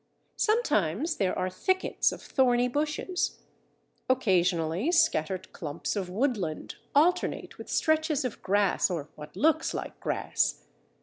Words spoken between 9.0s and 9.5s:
what